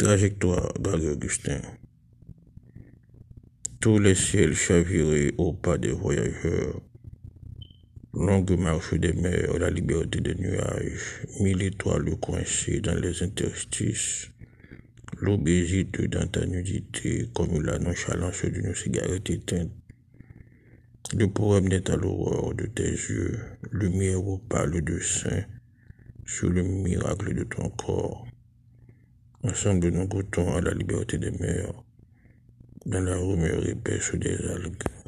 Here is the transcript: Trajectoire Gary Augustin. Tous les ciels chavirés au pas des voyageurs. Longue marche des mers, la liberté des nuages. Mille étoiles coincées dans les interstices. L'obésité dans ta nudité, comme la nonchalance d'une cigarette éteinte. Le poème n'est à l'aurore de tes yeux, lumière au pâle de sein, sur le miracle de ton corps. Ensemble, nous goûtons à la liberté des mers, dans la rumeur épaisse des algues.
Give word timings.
Trajectoire 0.00 0.72
Gary 0.80 1.08
Augustin. 1.08 1.60
Tous 3.80 3.98
les 3.98 4.14
ciels 4.14 4.54
chavirés 4.54 5.34
au 5.36 5.52
pas 5.52 5.76
des 5.76 5.92
voyageurs. 5.92 6.80
Longue 8.14 8.58
marche 8.58 8.94
des 8.94 9.12
mers, 9.12 9.58
la 9.58 9.68
liberté 9.68 10.22
des 10.22 10.36
nuages. 10.36 11.26
Mille 11.40 11.60
étoiles 11.60 12.16
coincées 12.18 12.80
dans 12.80 12.98
les 12.98 13.22
interstices. 13.22 14.30
L'obésité 15.20 16.08
dans 16.08 16.26
ta 16.26 16.46
nudité, 16.46 17.28
comme 17.34 17.60
la 17.62 17.78
nonchalance 17.78 18.46
d'une 18.46 18.74
cigarette 18.74 19.28
éteinte. 19.28 19.70
Le 21.14 21.26
poème 21.26 21.68
n'est 21.68 21.90
à 21.90 21.96
l'aurore 21.96 22.54
de 22.54 22.64
tes 22.64 22.90
yeux, 22.90 23.38
lumière 23.70 24.26
au 24.26 24.38
pâle 24.38 24.82
de 24.82 24.98
sein, 24.98 25.44
sur 26.24 26.48
le 26.48 26.62
miracle 26.62 27.34
de 27.34 27.44
ton 27.44 27.68
corps. 27.68 28.29
Ensemble, 29.42 29.88
nous 29.88 30.06
goûtons 30.06 30.54
à 30.54 30.60
la 30.60 30.72
liberté 30.72 31.16
des 31.16 31.30
mers, 31.30 31.72
dans 32.84 33.00
la 33.00 33.16
rumeur 33.16 33.66
épaisse 33.66 34.14
des 34.14 34.36
algues. 34.36 34.99